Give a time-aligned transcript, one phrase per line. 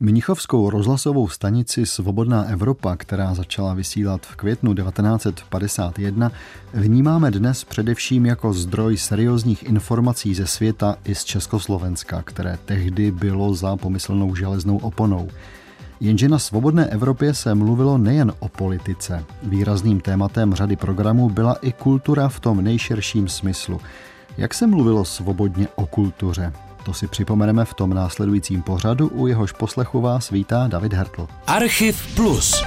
[0.00, 6.32] Mnichovskou rozhlasovou stanici Svobodná Evropa, která začala vysílat v květnu 1951,
[6.74, 13.54] vnímáme dnes především jako zdroj seriózních informací ze světa i z Československa, které tehdy bylo
[13.54, 15.28] za pomyslnou železnou oponou.
[16.00, 19.24] Jenže na Svobodné Evropě se mluvilo nejen o politice.
[19.42, 23.80] Výrazným tématem řady programů byla i kultura v tom nejširším smyslu.
[24.36, 26.52] Jak se mluvilo svobodně o kultuře?
[26.82, 31.26] To si připomeneme v tom následujícím pořadu, u jehož poslechu vás vítá David Hertl.
[31.46, 32.64] Archiv Plus.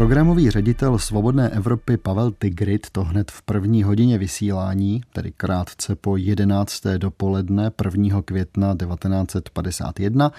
[0.00, 6.16] Programový ředitel Svobodné Evropy Pavel Tigrit to hned v první hodině vysílání, tedy krátce po
[6.16, 6.82] 11.
[6.98, 8.22] dopoledne 1.
[8.22, 10.32] května 1951,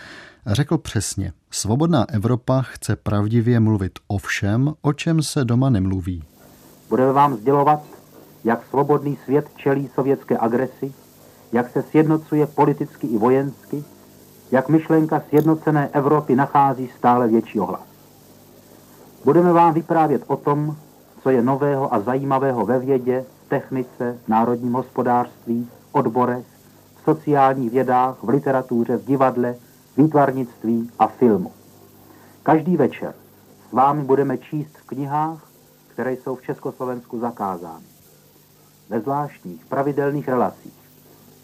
[0.47, 1.33] řekl přesně.
[1.51, 6.23] Svobodná Evropa chce pravdivě mluvit o všem, o čem se doma nemluví.
[6.89, 7.83] Budeme vám sdělovat,
[8.43, 10.93] jak svobodný svět čelí sovětské agresi,
[11.51, 13.83] jak se sjednocuje politicky i vojensky,
[14.51, 17.90] jak myšlenka sjednocené Evropy nachází stále větší ohlas.
[19.25, 20.75] Budeme vám vyprávět o tom,
[21.23, 26.45] co je nového a zajímavého ve vědě, technice, národním hospodářství, odborech,
[26.95, 29.55] v sociálních vědách, v literatuře, v divadle,
[29.97, 31.51] výtvarnictví a filmu.
[32.43, 33.13] Každý večer
[33.69, 35.47] s vámi budeme číst v knihách,
[35.87, 37.85] které jsou v Československu zakázány.
[38.89, 40.79] Ve zvláštních pravidelných relacích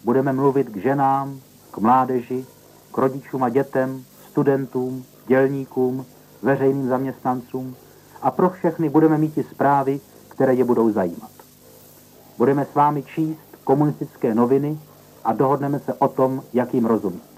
[0.04, 2.46] budeme mluvit k ženám, k mládeži,
[2.92, 6.06] k rodičům a dětem, studentům, dělníkům,
[6.42, 7.76] veřejným zaměstnancům
[8.22, 11.30] a pro všechny budeme mít i zprávy, které je budou zajímat.
[12.38, 14.78] Budeme s vámi číst komunistické noviny
[15.24, 17.28] a dohodneme se o tom, jak jim rozumět.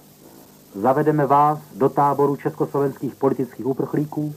[0.74, 4.34] Zavedeme vás do táboru československých politických uprchlíků,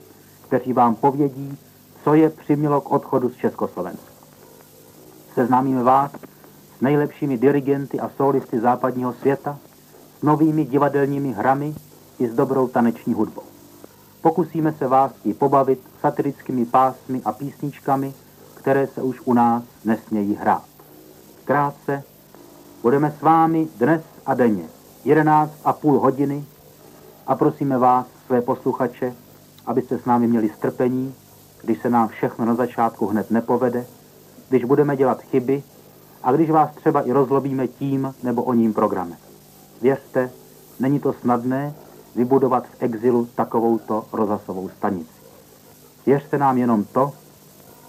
[0.47, 1.58] kteří vám povědí,
[2.03, 4.14] co je přimělo k odchodu z Československa.
[5.34, 6.11] Seznámíme vás
[6.78, 9.58] s nejlepšími dirigenty a solisty západního světa,
[10.19, 11.75] s novými divadelními hrami
[12.19, 13.53] i s dobrou taneční hudbou.
[14.23, 18.13] Pokusíme se vás i pobavit satirickými pásmy a písničkami,
[18.53, 20.63] které se už u nás nesmějí hrát.
[21.45, 22.03] Krátce,
[22.81, 24.63] budeme s vámi dnes a denně
[25.06, 26.45] 11 a půl hodiny
[27.28, 29.13] a prosíme vás, své posluchače,
[29.66, 31.16] abyste s námi měli strpení,
[31.63, 33.85] když se nám všechno na začátku hned nepovede,
[34.50, 35.63] když budeme dělat chyby
[36.23, 39.17] a když vás třeba i rozlobíme tím nebo o ním programem.
[39.81, 40.31] Věřte,
[40.79, 41.73] není to snadné
[42.16, 45.22] vybudovat v exilu takovouto rozhlasovou stanici.
[46.06, 47.12] Věřte nám jenom to,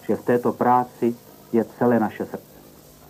[0.08, 1.14] že v této práci
[1.52, 2.54] je celé naše srdce.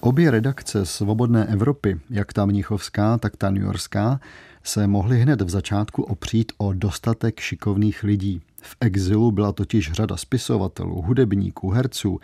[0.01, 4.21] Obě redakce Svobodné Evropy, jak ta mnichovská, tak ta newyorská,
[4.65, 8.43] se mohly hned v začátku opřít o dostatek šikovných lidí.
[8.63, 12.21] V exilu byla totiž řada spisovatelů, hudebníků, herců,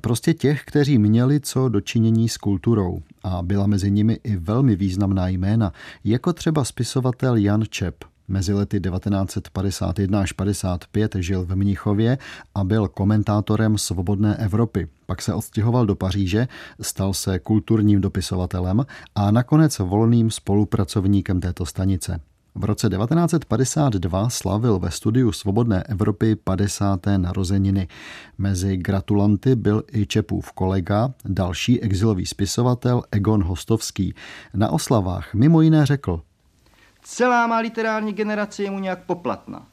[0.00, 3.02] prostě těch, kteří měli co dočinění s kulturou.
[3.22, 5.72] A byla mezi nimi i velmi významná jména,
[6.04, 12.18] jako třeba spisovatel Jan Čep, Mezi lety 1951 až 55 žil v Mnichově
[12.54, 14.88] a byl komentátorem Svobodné Evropy.
[15.06, 16.48] Pak se odstěhoval do Paříže,
[16.80, 22.20] stal se kulturním dopisovatelem a nakonec volným spolupracovníkem této stanice.
[22.54, 27.06] V roce 1952 slavil ve studiu Svobodné Evropy 50.
[27.16, 27.88] narozeniny.
[28.38, 34.14] Mezi gratulanty byl i Čepův kolega, další exilový spisovatel Egon Hostovský.
[34.54, 36.20] Na oslavách mimo jiné řekl,
[37.02, 39.66] Celá má literární generace je mu nějak poplatná.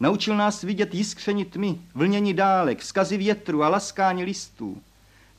[0.00, 4.82] Naučil nás vidět jiskření tmy, vlnění dálek, skazy větru a laskání listů.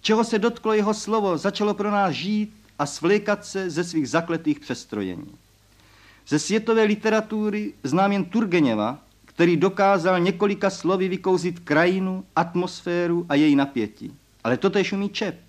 [0.01, 4.59] Čeho se dotklo jeho slovo, začalo pro nás žít a svlékat se ze svých zakletých
[4.59, 5.31] přestrojení.
[6.27, 13.55] Ze světové literatury znám jen Turgeněva, který dokázal několika slovy vykouzit krajinu, atmosféru a její
[13.55, 14.15] napětí.
[14.43, 15.39] Ale to tež umí Čep.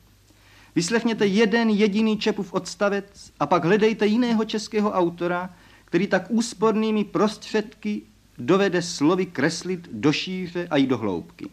[0.74, 5.50] Vyslechněte jeden jediný Čepův odstavec a pak hledejte jiného českého autora,
[5.86, 8.02] který tak úspornými prostředky
[8.38, 11.48] dovede slovy kreslit do šíře a i do hloubky.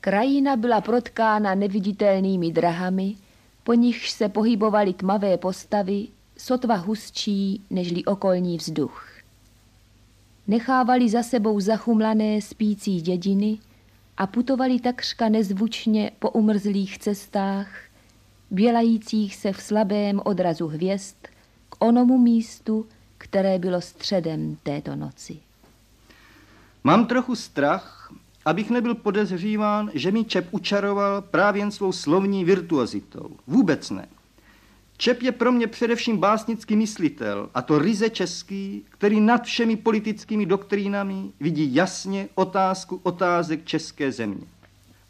[0.00, 3.16] Krajina byla protkána neviditelnými drahami,
[3.64, 6.08] po nichž se pohybovaly tmavé postavy,
[6.38, 9.08] sotva hustší nežli okolní vzduch.
[10.46, 13.58] Nechávali za sebou zachumlané spící dědiny
[14.16, 17.68] a putovali takřka nezvučně po umrzlých cestách,
[18.50, 21.16] bělajících se v slabém odrazu hvězd
[21.68, 22.86] k onomu místu,
[23.22, 25.36] které bylo středem této noci.
[26.84, 28.12] Mám trochu strach,
[28.44, 33.30] abych nebyl podezříván, že mi Čep učaroval právě jen svou slovní virtuozitou.
[33.46, 34.08] Vůbec ne.
[34.96, 40.46] Čep je pro mě především básnický myslitel, a to ryze český, který nad všemi politickými
[40.46, 44.46] doktrínami vidí jasně otázku otázek české země.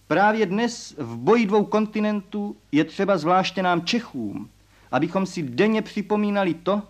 [0.09, 4.49] Právě dnes v boji dvou kontinentů je třeba zvláště nám Čechům,
[4.91, 6.83] abychom si denně připomínali to,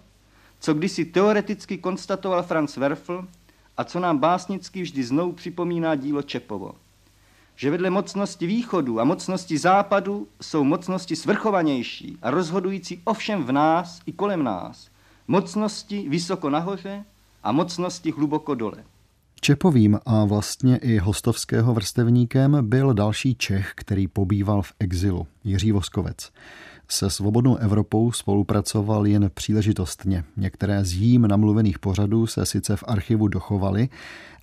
[0.63, 3.27] co kdysi teoreticky konstatoval Franz Werfel
[3.77, 6.75] a co nám básnicky vždy znovu připomíná dílo Čepovo.
[7.57, 14.01] Že vedle mocnosti východu a mocnosti západu jsou mocnosti svrchovanější a rozhodující ovšem v nás
[14.07, 14.89] i kolem nás.
[15.29, 17.05] Mocnosti vysoko nahoře
[17.43, 18.85] a mocnosti hluboko dole.
[19.41, 26.31] Čepovým a vlastně i hostovského vrstevníkem byl další Čech, který pobýval v exilu, Jiří Voskovec.
[26.89, 30.25] Se Svobodnou Evropou spolupracoval jen příležitostně.
[30.37, 33.89] Některé z jím namluvených pořadů se sice v archivu dochovaly,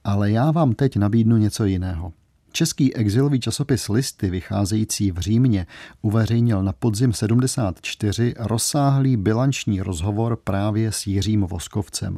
[0.03, 2.13] ale já vám teď nabídnu něco jiného.
[2.51, 5.67] Český exilový časopis Listy, vycházející v Římě,
[6.01, 12.17] uveřejnil na podzim 74 rozsáhlý bilanční rozhovor právě s Jiřím Voskovcem.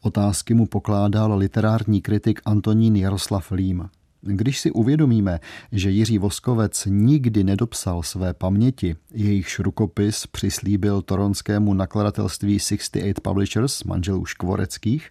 [0.00, 3.88] Otázky mu pokládal literární kritik Antonín Jaroslav Lím.
[4.20, 5.40] Když si uvědomíme,
[5.72, 14.26] že Jiří Voskovec nikdy nedopsal své paměti, jejichž rukopis přislíbil toronskému nakladatelství 68 Publishers, manželů
[14.26, 15.10] Škvoreckých,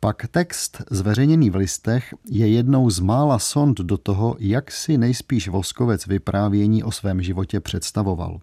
[0.00, 5.48] pak text zveřejněný v listech je jednou z mála sond do toho, jak si nejspíš
[5.48, 8.40] Voskovec vyprávění o svém životě představoval.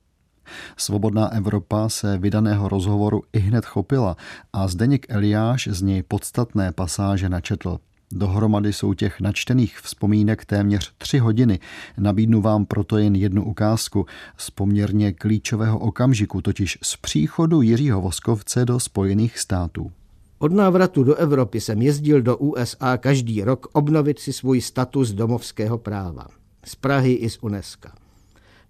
[0.78, 4.18] Svobodná Evropa se vydaného rozhovoru i hned chopila
[4.54, 7.80] a Zdeněk Eliáš z něj podstatné pasáže načetl.
[8.16, 11.60] Dohromady jsou těch načtených vzpomínek téměř tři hodiny.
[11.98, 14.06] Nabídnu vám proto jen jednu ukázku
[14.38, 19.92] z poměrně klíčového okamžiku, totiž z příchodu Jiřího Voskovce do Spojených států.
[20.40, 25.78] Od návratu do Evropy jsem jezdil do USA každý rok obnovit si svůj status domovského
[25.78, 26.28] práva.
[26.66, 27.90] Z Prahy i z UNESCO.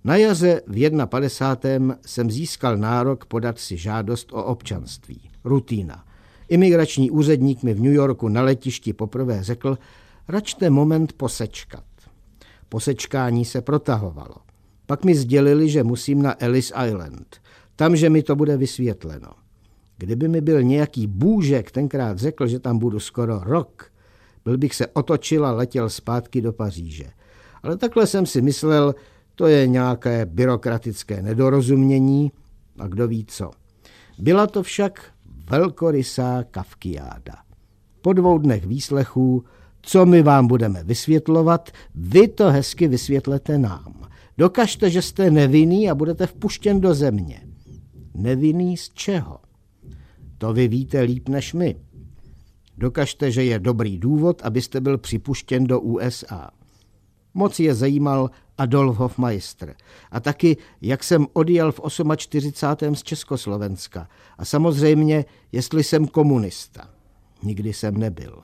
[0.03, 1.95] Na jaře v 51.
[2.05, 5.21] jsem získal nárok podat si žádost o občanství.
[5.43, 6.03] Rutina.
[6.53, 9.77] Imigrační úředník mi v New Yorku na letišti poprvé řekl,
[10.27, 11.83] račte moment posečkat.
[12.69, 14.35] Posečkání se protahovalo.
[14.85, 17.35] Pak mi sdělili, že musím na Ellis Island.
[17.75, 19.27] Tam, že mi to bude vysvětleno.
[19.97, 23.91] Kdyby mi byl nějaký bůžek tenkrát řekl, že tam budu skoro rok,
[24.45, 27.09] byl bych se otočil a letěl zpátky do Paříže.
[27.63, 28.95] Ale takhle jsem si myslel,
[29.35, 32.31] to je nějaké byrokratické nedorozumění
[32.79, 33.51] a kdo ví co.
[34.19, 35.12] Byla to však
[35.49, 37.33] velkorysá kavkiáda.
[38.01, 39.43] Po dvou dnech výslechů,
[39.81, 44.07] co my vám budeme vysvětlovat, vy to hezky vysvětlete nám.
[44.37, 47.41] Dokažte, že jste nevinný a budete vpuštěn do země.
[48.13, 49.39] Nevinný z čeho?
[50.37, 51.75] To vy víte líp než my.
[52.77, 56.49] Dokažte, že je dobrý důvod, abyste byl připuštěn do USA.
[57.33, 59.75] Moc je zajímal Adolf Hofmeister
[60.11, 61.81] a taky, jak jsem odjel v
[62.15, 62.95] 48.
[62.95, 64.07] z Československa
[64.37, 66.89] a samozřejmě, jestli jsem komunista.
[67.43, 68.41] Nikdy jsem nebyl.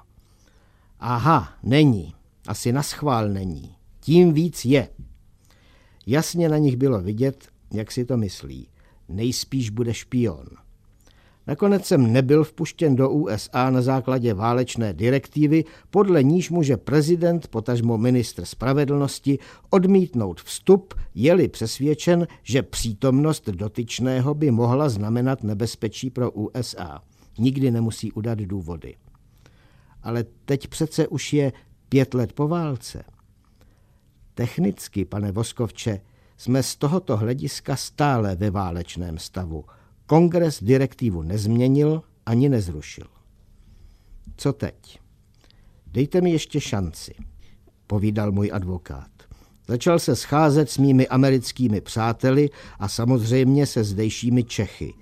[0.99, 2.15] Aha, není.
[2.47, 3.75] Asi na schvál není.
[3.99, 4.89] Tím víc je.
[6.07, 8.67] Jasně na nich bylo vidět, jak si to myslí.
[9.09, 10.45] Nejspíš bude špion.
[11.49, 17.97] Nakonec jsem nebyl vpuštěn do USA na základě válečné direktivy, podle níž může prezident, potažmo
[17.97, 27.01] ministr spravedlnosti, odmítnout vstup, je-li přesvědčen, že přítomnost dotyčného by mohla znamenat nebezpečí pro USA.
[27.37, 28.95] Nikdy nemusí udat důvody.
[30.03, 31.53] Ale teď přece už je
[31.89, 33.03] pět let po válce.
[34.33, 36.01] Technicky, pane Voskovče,
[36.37, 39.65] jsme z tohoto hlediska stále ve válečném stavu–
[40.09, 43.05] Kongres direktivu nezměnil ani nezrušil.
[44.37, 44.99] Co teď?
[45.87, 47.13] Dejte mi ještě šanci,
[47.87, 49.11] povídal můj advokát.
[49.67, 52.49] Začal se scházet s mými americkými přáteli
[52.79, 54.93] a samozřejmě se zdejšími Čechy.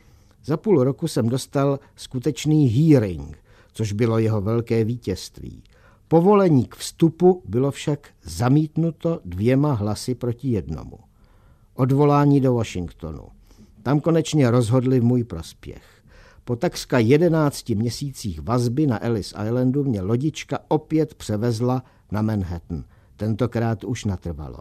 [0.45, 3.37] Za půl roku jsem dostal skutečný hearing,
[3.73, 5.63] což bylo jeho velké vítězství.
[6.07, 10.99] Povolení k vstupu bylo však zamítnuto dvěma hlasy proti jednomu.
[11.73, 13.36] Odvolání do Washingtonu.
[13.87, 15.83] Tam konečně rozhodli v můj prospěch.
[16.43, 22.83] Po takřka jedenácti měsících vazby na Ellis Islandu mě lodička opět převezla na Manhattan.
[23.17, 24.59] Tentokrát už natrvalo.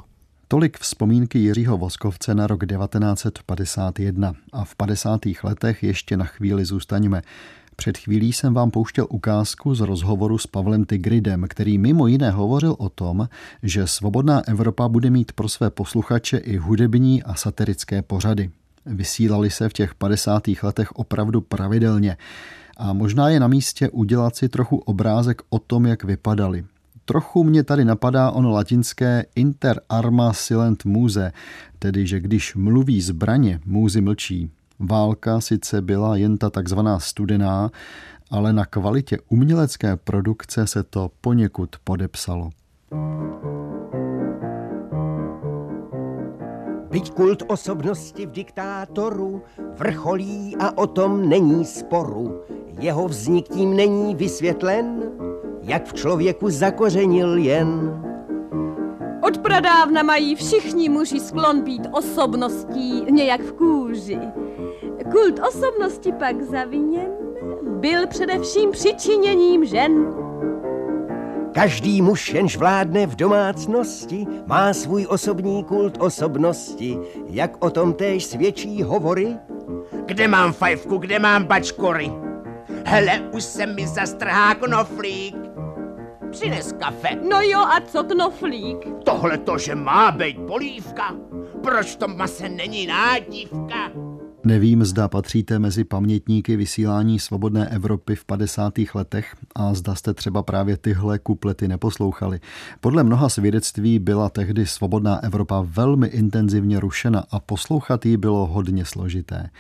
[0.49, 5.21] Tolik vzpomínky Jiřího Voskovce na rok 1951 a v 50.
[5.43, 7.23] letech ještě na chvíli zůstaňme.
[7.77, 12.77] Před chvílí jsem vám pouštěl ukázku z rozhovoru s Pavlem Tigridem, který mimo jiné hovořil
[12.79, 13.29] o tom,
[13.63, 18.51] že Svobodná Evropa bude mít pro své posluchače i hudební a satirické pořady.
[18.87, 20.43] Vysílali se v těch 50.
[20.63, 22.17] letech opravdu pravidelně
[22.77, 26.65] a možná je na místě udělat si trochu obrázek o tom, jak vypadali.
[27.05, 31.33] Trochu mě tady napadá ono latinské inter arma silent muse,
[31.79, 34.51] tedy že když mluví zbraně, můzy mlčí.
[34.79, 37.71] Válka sice byla jen ta takzvaná studená,
[38.31, 42.51] ale na kvalitě umělecké produkce se to poněkud podepsalo.
[46.97, 49.45] Byť kult osobnosti v diktátoru
[49.77, 52.41] vrcholí a o tom není sporu.
[52.81, 55.13] Jeho vznik tím není vysvětlen,
[55.61, 58.01] jak v člověku zakořenil jen.
[59.29, 64.21] Od pradávna mají všichni muži sklon být osobností nějak v kůži.
[65.13, 67.13] Kult osobnosti pak zaviněn
[67.63, 70.26] byl především přičiněním žen.
[71.57, 76.99] Každý muž, jenž vládne v domácnosti, má svůj osobní kult osobnosti.
[77.27, 79.37] Jak o tom též svědčí hovory?
[80.07, 82.13] Kde mám fajfku, kde mám bačkory?
[82.85, 85.37] Hele, už se mi zastrhá knoflík.
[86.31, 87.09] Přines kafe.
[87.31, 88.79] No jo, a co knoflík?
[89.05, 91.15] Tohle to, že má být polívka.
[91.63, 94.06] Proč to mase není nádívka?
[94.47, 98.75] Nevím, zda patříte mezi pamětníky vysílání Svobodné Evropy v 50.
[98.95, 102.41] letech a zda jste třeba právě tyhle kuplety neposlouchali.
[102.81, 108.85] Podle mnoha svědectví byla tehdy Svobodná Evropa velmi intenzivně rušena a poslouchat ji bylo hodně
[108.85, 109.51] složité.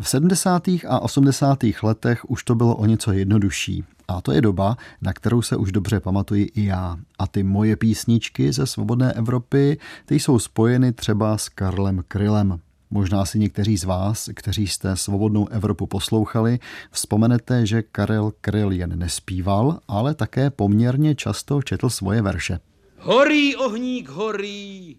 [0.00, 0.68] V 70.
[0.88, 1.58] a 80.
[1.82, 3.84] letech už to bylo o něco jednodušší.
[4.08, 6.96] A to je doba, na kterou se už dobře pamatuji i já.
[7.18, 12.60] A ty moje písničky ze Svobodné Evropy, ty jsou spojeny třeba s Karlem Krylem.
[12.90, 16.58] Možná si někteří z vás, kteří jste Svobodnou Evropu poslouchali,
[16.90, 22.58] vzpomenete, že Karel Kryl jen nespíval, ale také poměrně často četl svoje verše.
[22.98, 24.96] Horí ohník horí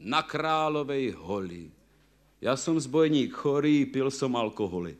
[0.00, 1.70] na královej holi.
[2.40, 4.96] Já jsem zbojník chorý, pil jsem alkoholy.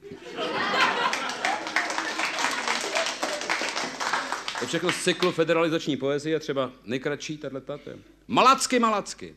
[4.61, 7.91] To všechno z cyklu federalizační poezie, třeba nejkratší tato.
[8.29, 9.35] Malacky, Malacky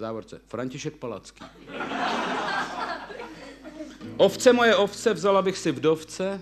[0.00, 1.44] závorce, František Palacký.
[4.16, 6.40] Ovce moje ovce, vzala bych si vdovce,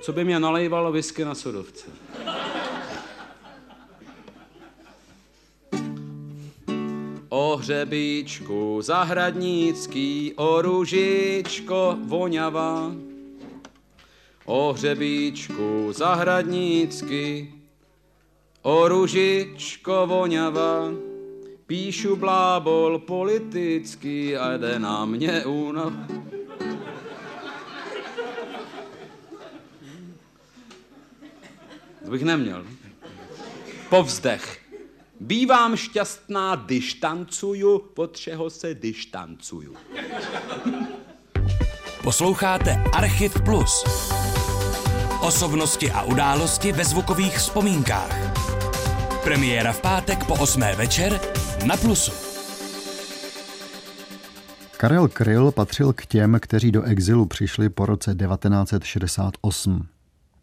[0.00, 1.86] co by mě nalejvalo whisky na sodovce.
[7.28, 12.92] O hřebíčku zahradnický, o růžičko voňavá.
[14.44, 17.54] O hřebíčku zahradnický,
[18.62, 21.09] o růžičko voňavá.
[21.70, 25.92] Píšu blábol politický a jde na mě únav.
[32.04, 32.66] To bych neměl.
[33.88, 34.58] Povzdech.
[35.20, 39.76] Bývám šťastná, když tancuju, pod čeho se když tancuju.
[42.02, 43.84] Posloucháte Archiv Plus.
[45.22, 48.29] Osobnosti a události ve zvukových vzpomínkách.
[49.24, 50.60] Premiéra v pátek po 8.
[50.76, 51.20] večer
[51.66, 52.12] na Plusu.
[54.76, 59.86] Karel Kryl patřil k těm, kteří do exilu přišli po roce 1968.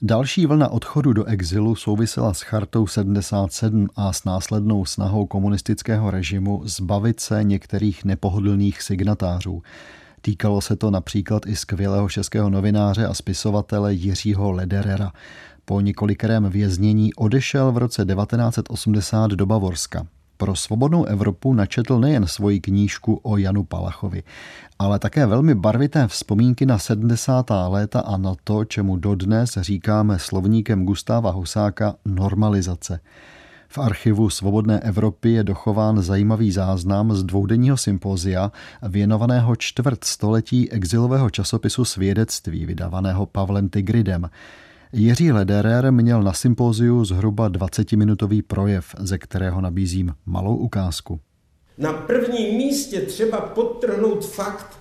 [0.02, 6.62] Další vlna odchodu do exilu souvisela s chartou 77 a s následnou snahou komunistického režimu
[6.66, 9.64] zbavit se některých nepohodlných signatářů.
[10.22, 15.12] Týkalo se to například i skvělého českého novináře a spisovatele Jiřího Lederera.
[15.70, 20.08] Po několikrém věznění odešel v roce 1980 do Bavorska.
[20.38, 24.24] Pro svobodnou Evropu načetl nejen svoji knížku o Janu Palachovi,
[24.80, 27.46] ale také velmi barvité vzpomínky na 70.
[27.68, 33.00] léta a na to, čemu dodnes říkáme slovníkem Gustáva Husáka normalizace.
[33.68, 38.52] V archivu Svobodné Evropy je dochován zajímavý záznam z dvoudenního sympózia
[38.90, 44.30] věnovaného čtvrt století exilového časopisu Svědectví, vydávaného Pavlem Tigridem.
[44.94, 51.20] Jiří Lederer měl na sympóziu zhruba 20-minutový projev, ze kterého nabízím malou ukázku.
[51.78, 54.80] Na prvním místě třeba podtrhnout fakt,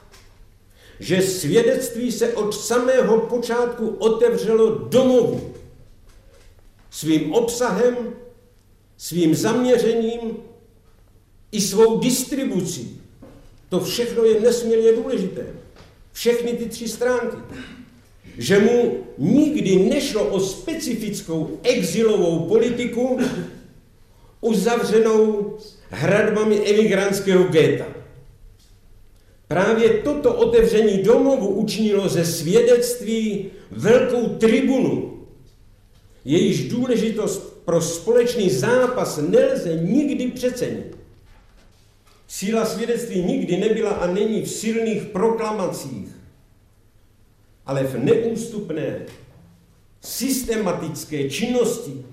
[1.01, 5.55] že svědectví se od samého počátku otevřelo domovu.
[6.91, 7.97] Svým obsahem,
[8.97, 10.21] svým zaměřením
[11.53, 13.01] i svou distribucí.
[13.69, 15.47] To všechno je nesmírně důležité.
[16.13, 17.37] Všechny ty tři stránky
[18.39, 23.19] že mu nikdy nešlo o specifickou exilovou politiku
[24.41, 25.55] uzavřenou
[25.91, 27.87] hradbami emigrantského géta.
[29.49, 35.27] Právě toto otevření domovu učinilo ze svědectví velkou tribunu.
[36.25, 40.97] Jejíž důležitost pro společný zápas nelze nikdy přecenit.
[42.29, 46.16] Síla svědectví nikdy nebyla a není v silných proklamacích,
[47.67, 48.97] ale v neústupné
[50.01, 52.05] systematické činnosti,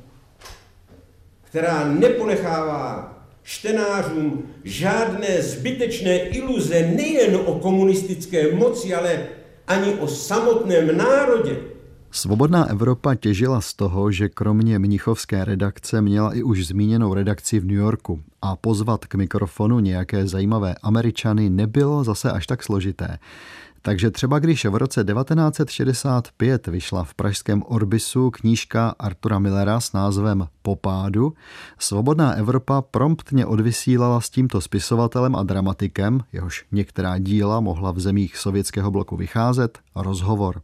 [1.44, 9.28] která neponechává čtenářům žádné zbytečné iluze nejen o komunistické moci, ale
[9.68, 11.58] ani o samotném národě,
[12.16, 17.66] Svobodná Evropa těžila z toho, že kromě mnichovské redakce měla i už zmíněnou redakci v
[17.66, 23.18] New Yorku a pozvat k mikrofonu nějaké zajímavé Američany nebylo zase až tak složité.
[23.86, 30.48] Takže třeba když v roce 1965 vyšla v pražském Orbisu knížka Artura Millera s názvem
[30.62, 31.34] Popádu,
[31.80, 38.38] Svobodná Evropa promptně odvysílala s tímto spisovatelem a dramatikem, jehož některá díla mohla v zemích
[38.38, 40.62] sovětského bloku vycházet, rozhovor.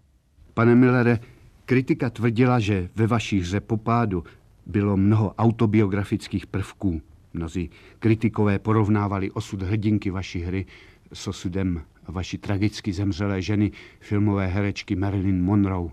[0.53, 1.19] Pane Millere,
[1.65, 4.23] kritika tvrdila, že ve vaší hře Popádu
[4.65, 7.01] bylo mnoho autobiografických prvků.
[7.33, 10.65] Mnozí kritikové porovnávali osud hrdinky vaší hry
[11.13, 15.89] s osudem vaší tragicky zemřelé ženy, filmové herečky Marilyn Monroe.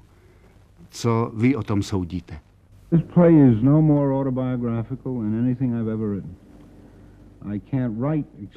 [0.91, 2.41] Co vy o tom soudíte?
[2.91, 6.35] This play is no more autobiographical than anything I've ever written.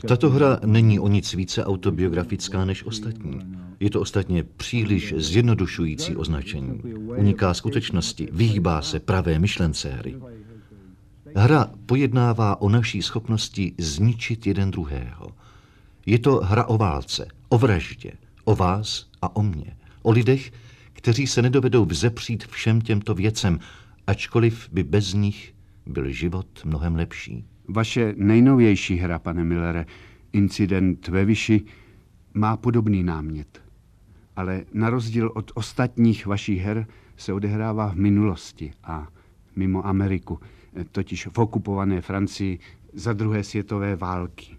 [0.07, 3.39] Tato hra není o nic více autobiografická než ostatní.
[3.79, 6.81] Je to ostatně příliš zjednodušující označení.
[7.17, 10.15] Uniká skutečnosti, vyhýbá se pravé myšlence hry.
[11.35, 15.27] Hra pojednává o naší schopnosti zničit jeden druhého.
[16.05, 18.11] Je to hra o válce, o vraždě,
[18.43, 20.51] o vás a o mně, o lidech,
[20.93, 23.59] kteří se nedovedou vzepřít všem těmto věcem,
[24.07, 27.45] ačkoliv by bez nich byl život mnohem lepší.
[27.67, 29.85] Vaše nejnovější hra, pane Millere,
[30.33, 31.61] Incident ve Vyši,
[32.33, 33.61] má podobný námět.
[34.35, 36.87] Ale na rozdíl od ostatních vašich her
[37.17, 39.07] se odehrává v minulosti a
[39.55, 40.39] mimo Ameriku,
[40.91, 42.59] totiž v okupované Francii
[42.93, 44.58] za druhé světové války.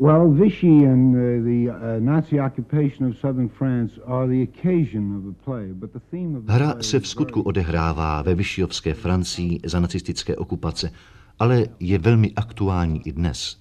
[0.00, 5.24] Well, Vichy and uh, the uh, Nazi occupation of southern France are the occasion of
[5.24, 9.60] the play, but the theme of the Hra se v skutku odehrává ve Vyšijovské Francii
[9.64, 10.90] za nacistické okupace,
[11.38, 13.58] ale je velmi aktuální i dnes.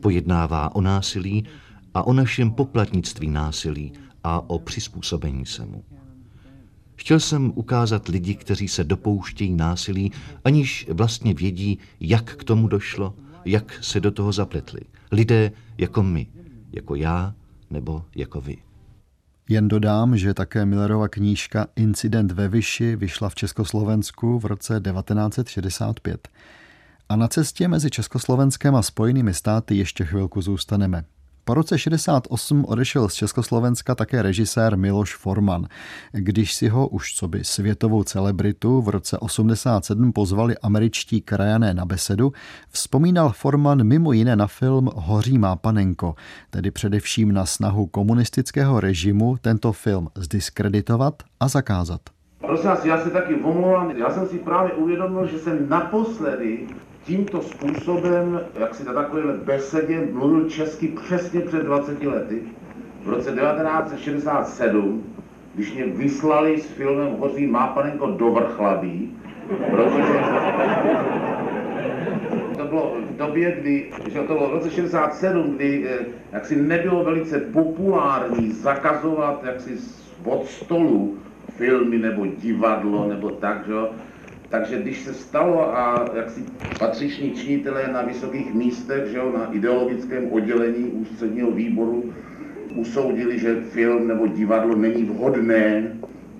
[0.00, 1.44] Pojednává o násilí
[1.94, 3.92] a o našem poplatnictví násilí
[4.24, 5.84] a o přizpůsobení se mu.
[6.94, 10.12] Chtěl jsem ukázat lidi, kteří se dopouštějí násilí,
[10.44, 14.80] aniž vlastně vědí, jak k tomu došlo, jak se do toho zapletli.
[15.12, 16.26] Lidé jako my,
[16.72, 17.34] jako já
[17.70, 18.56] nebo jako vy.
[19.48, 26.28] Jen dodám, že také Millerova knížka Incident ve Vyši vyšla v Československu v roce 1965.
[27.08, 31.04] A na cestě mezi Československem a Spojenými státy ještě chvilku zůstaneme.
[31.48, 35.66] Po roce 68 odešel z Československa také režisér Miloš Forman.
[36.12, 41.84] Když si ho už co by světovou celebritu v roce 87 pozvali američtí krajané na
[41.84, 42.32] besedu,
[42.70, 46.14] vzpomínal Forman mimo jiné na film Hoří má panenko,
[46.50, 52.00] tedy především na snahu komunistického režimu tento film zdiskreditovat a zakázat.
[52.40, 56.66] Prosím vás, já se taky omlouvám, já jsem si právě uvědomil, že jsem naposledy
[57.08, 62.42] tímto způsobem, jak si na takovéhle besedě mluvil česky přesně před 20 lety,
[63.04, 65.04] v roce 1967,
[65.54, 69.16] když mě vyslali s filmem Hoří má panenko do Vrchlabí,
[69.70, 70.14] protože
[72.56, 75.98] to bylo v době, kdy, že to bylo v roce 67, kdy eh,
[76.32, 79.78] jaksi nebylo velice populární zakazovat jaksi
[80.24, 81.18] od stolu
[81.56, 83.72] filmy nebo divadlo nebo tak, že
[84.48, 86.44] takže když se stalo a jak si
[86.78, 92.12] patřiční činitelé na vysokých místech, že jo, na ideologickém oddělení ústředního výboru
[92.74, 95.92] usoudili, že film nebo divadlo není vhodné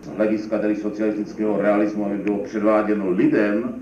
[0.03, 3.75] z hlediska tedy socialistického realismu, aby bylo předváděno lidem,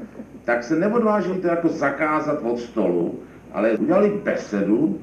[0.45, 3.19] tak se neodvážili to jako zakázat od stolu,
[3.53, 4.99] ale udělali besedu,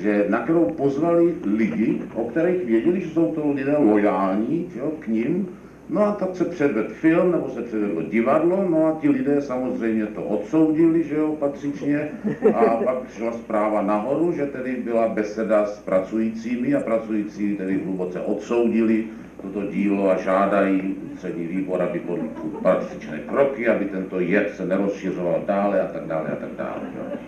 [0.00, 5.08] že na kterou pozvali lidi, o kterých věděli, že jsou to lidé lojální jo, k
[5.08, 5.48] ním,
[5.90, 10.06] No a tak se předvedl film, nebo se předvedlo divadlo, no a ti lidé samozřejmě
[10.06, 12.08] to odsoudili, že jo, patřičně.
[12.54, 18.20] A pak šla zpráva nahoru, že tedy byla beseda s pracujícími a pracující tedy hluboce
[18.20, 19.04] odsoudili
[19.42, 22.28] toto dílo a žádají ústřední výbor, aby podli
[22.62, 26.80] patřičné kroky, aby tento jed se nerozšiřoval dále a tak dále a tak dále.
[26.96, 27.18] Jo.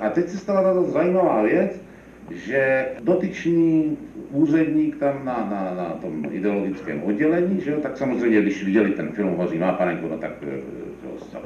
[0.00, 1.80] A teď se stala tato zajímavá věc,
[2.30, 3.98] že dotyčný
[4.32, 9.08] úředník tam na, na, na tom ideologickém oddělení, že jo, tak samozřejmě, když viděli ten
[9.08, 10.32] film Hoří má panenku, no tak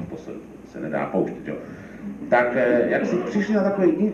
[0.09, 0.31] to se,
[0.71, 1.55] se nedá pouštět, jo.
[2.29, 4.13] Tak eh, jak si přišli na takový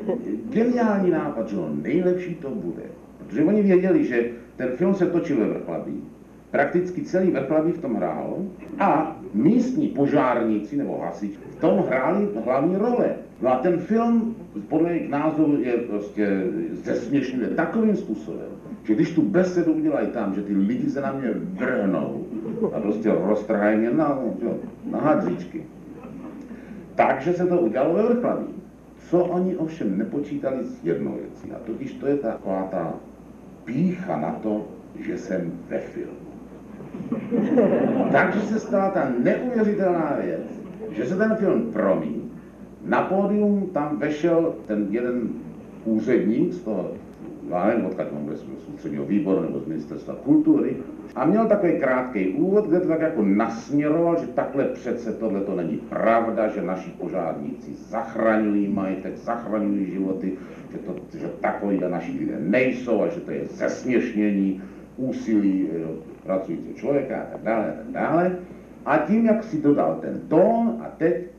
[0.50, 2.84] geniální nápad, že jo, nejlepší to bude.
[3.18, 6.04] Protože oni věděli, že ten film se točil ve Vrchlabí,
[6.52, 8.38] prakticky celý Vrchlabí v tom hrál
[8.80, 13.16] a místní požárníci nebo hasiči v tom hráli hlavní role.
[13.42, 14.36] No a ten film
[14.70, 18.50] podle jejich názoru je prostě zesměšňuje takovým způsobem,
[18.84, 22.26] že když tu besedu udělají tam, že ty lidi se na mě vrhnou
[22.74, 24.20] a prostě roztrhají mě na,
[24.92, 25.64] na hadříčky.
[26.96, 28.46] Takže se to udělalo ve Vrchlaví.
[29.10, 32.94] Co oni ovšem nepočítali s jednou věcí, a totiž to je taková ta
[33.66, 34.68] pícha na to,
[35.00, 36.31] že jsem ve filmu.
[38.12, 40.42] Takže se stala ta neuvěřitelná věc,
[40.92, 42.32] že se ten film promí,
[42.86, 45.30] na pódium tam vešel ten jeden
[45.86, 46.92] úředník z toho,
[47.50, 50.76] já nevím, odkud byl z ústředního výboru nebo z ministerstva kultury,
[51.16, 55.56] a měl takový krátký úvod, kde to tak jako nasměroval, že takhle přece tohle to
[55.56, 60.34] není pravda, že naši požárníci zachraňují majetek, zachraňují životy,
[60.72, 64.62] že, to, že takový naši lidé nejsou a že to je zesměšnění
[64.97, 65.89] úsilí jo,
[66.23, 68.38] pracujícího člověka a tak dále a tak dále.
[68.86, 71.32] A tím, jak si dodal ten tón a teď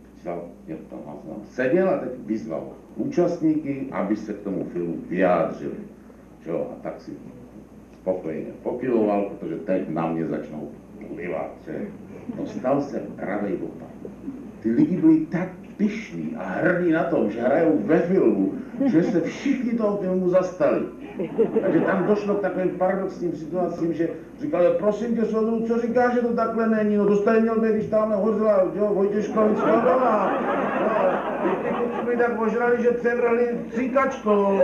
[0.66, 0.98] jak tam
[1.44, 5.76] seděl a teď vyzval účastníky, aby se k tomu filmu vyjádřili.
[6.46, 7.12] Jo, a tak si
[7.92, 10.70] spokojeně pokyloval, protože teď na mě začnou
[11.14, 11.50] plivat.
[11.66, 11.86] Že?
[12.38, 14.12] No stal se pravej opak.
[14.62, 18.52] Ty lidi byli tak pišní a hrdí na tom, že hrajou ve filmu,
[18.86, 20.82] že se všichni toho filmu zastali.
[21.62, 24.08] Takže tam došlo k takovým paradoxním situacím, že
[24.40, 27.86] říkali, prosím tě, soudru, co říká, že to takhle není, no dostali měl být, když
[27.86, 30.40] tam hořela, jo, Vojtěškovická doma.
[31.96, 34.60] No, ty tak ožrali, že převrali stříkačkou.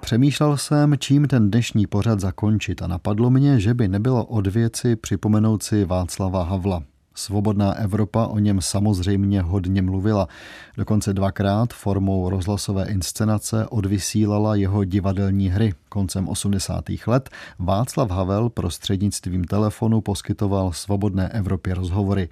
[0.00, 4.96] Přemýšlel jsem, čím ten dnešní pořad zakončit a napadlo mě, že by nebylo od věci
[4.96, 6.91] připomenout si Václava Havla.
[7.14, 10.28] Svobodná Evropa o něm samozřejmě hodně mluvila.
[10.76, 15.74] Dokonce dvakrát formou rozhlasové inscenace odvysílala jeho divadelní hry.
[15.88, 16.84] Koncem 80.
[17.06, 22.28] let Václav Havel prostřednictvím telefonu poskytoval Svobodné Evropě rozhovory.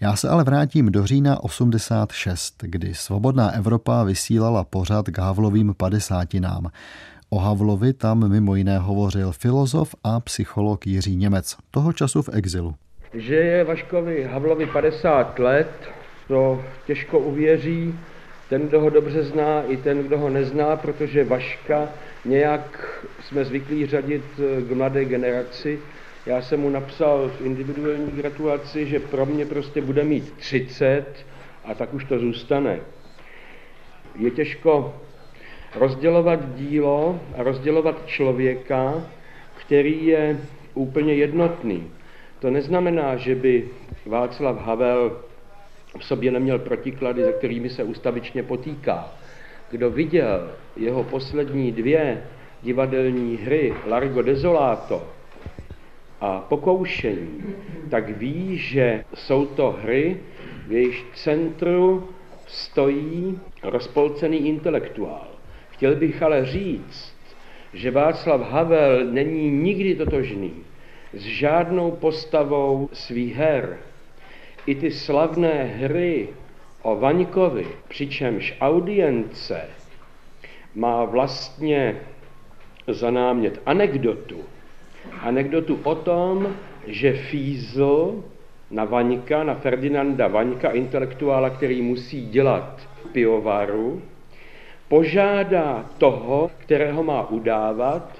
[0.00, 6.70] Já se ale vrátím do října 86, kdy Svobodná Evropa vysílala pořad k Havlovým padesátinám.
[7.30, 12.74] O Havlovi tam mimo jiné hovořil filozof a psycholog Jiří Němec, toho času v exilu.
[13.14, 15.90] Že je Vaškovi Havlovi 50 let,
[16.28, 17.94] to těžko uvěří
[18.48, 21.88] ten, kdo ho dobře zná, i ten, kdo ho nezná, protože Vaška
[22.24, 24.24] nějak jsme zvyklí řadit
[24.68, 25.78] k mladé generaci,
[26.26, 31.26] já jsem mu napsal v individuální gratulaci, že pro mě prostě bude mít 30
[31.64, 32.80] a tak už to zůstane.
[34.18, 34.94] Je těžko
[35.74, 38.94] rozdělovat dílo a rozdělovat člověka,
[39.58, 40.38] který je
[40.74, 41.90] úplně jednotný.
[42.40, 43.68] To neznamená, že by
[44.06, 45.20] Václav Havel
[45.98, 49.12] v sobě neměl protiklady, se kterými se ustavičně potýká.
[49.70, 52.22] Kdo viděl jeho poslední dvě
[52.62, 55.08] divadelní hry Largo Desolato
[56.20, 57.54] a pokoušení,
[57.90, 60.16] tak ví, že jsou to hry,
[60.66, 62.08] v jejich centru
[62.46, 65.28] stojí rozpolcený intelektuál.
[65.70, 67.16] Chtěl bych ale říct,
[67.74, 70.52] že Václav Havel není nikdy totožný
[71.12, 73.78] s žádnou postavou svých her.
[74.66, 76.28] I ty slavné hry
[76.82, 79.68] o Vaňkovi, přičemž audience
[80.74, 82.00] má vlastně
[82.86, 84.40] za námět anekdotu,
[85.20, 86.54] anekdotu o tom,
[86.86, 88.24] že Fízl
[88.70, 94.02] na Vaňka, na Ferdinanda Vaňka, intelektuála, který musí dělat pivovaru,
[94.88, 98.19] požádá toho, kterého má udávat,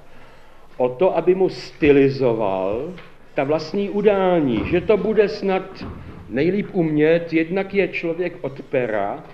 [0.81, 2.93] o to, aby mu stylizoval
[3.35, 5.85] ta vlastní udání, že to bude snad
[6.29, 9.25] nejlíp umět, jednak je člověk od pera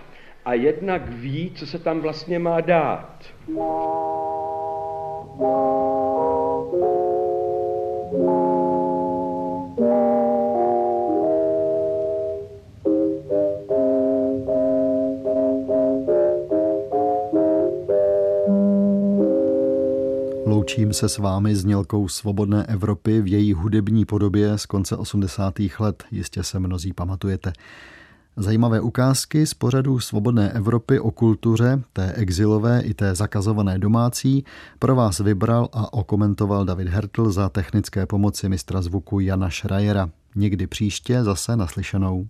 [0.45, 3.23] a jednak ví, co se tam vlastně má dát.
[20.67, 25.55] Loučím se s vámi znělkou Svobodné Evropy v její hudební podobě z konce 80.
[25.79, 27.53] let, jistě se mnozí pamatujete.
[28.37, 34.45] Zajímavé ukázky z pořadu Svobodné Evropy o kultuře, té exilové i té zakazované domácí,
[34.79, 40.11] pro vás vybral a okomentoval David Hertl za technické pomoci mistra zvuku Jana Schreiera.
[40.35, 42.29] Někdy příště zase naslyšenou.